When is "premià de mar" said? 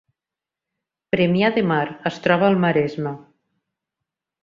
1.17-1.83